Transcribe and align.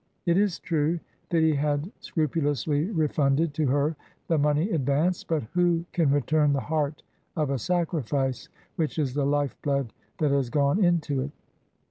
It 0.25 0.35
is 0.35 0.57
true 0.57 0.99
that 1.29 1.43
he 1.43 1.53
had 1.53 1.91
scru 2.01 2.27
pulously 2.27 2.89
refunded 2.91 3.53
to 3.53 3.67
her 3.67 3.95
the 4.29 4.37
money 4.39 4.71
advanced, 4.71 5.27
but 5.27 5.43
who 5.53 5.85
can 5.91 6.09
return 6.09 6.53
the 6.53 6.59
heart 6.59 7.03
of 7.37 7.51
a 7.51 7.59
sacrifice, 7.59 8.49
which 8.77 8.97
is 8.97 9.13
the 9.13 9.27
life 9.27 9.55
blood 9.61 9.93
that 10.17 10.31
has 10.31 10.49
gone 10.49 10.83
into 10.83 11.21
it? 11.21 11.31